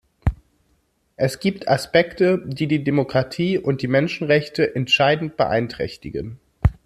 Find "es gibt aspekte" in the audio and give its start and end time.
1.15-2.41